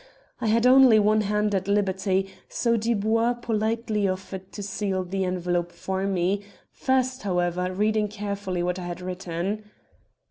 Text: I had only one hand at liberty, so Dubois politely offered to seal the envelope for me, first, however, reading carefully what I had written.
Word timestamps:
I 0.39 0.47
had 0.47 0.65
only 0.65 0.97
one 0.97 1.21
hand 1.21 1.53
at 1.53 1.67
liberty, 1.67 2.33
so 2.49 2.75
Dubois 2.75 3.33
politely 3.35 4.07
offered 4.07 4.51
to 4.53 4.63
seal 4.63 5.03
the 5.03 5.23
envelope 5.25 5.71
for 5.71 6.07
me, 6.07 6.41
first, 6.71 7.21
however, 7.21 7.71
reading 7.71 8.07
carefully 8.07 8.63
what 8.63 8.79
I 8.79 8.87
had 8.87 8.99
written. 8.99 9.63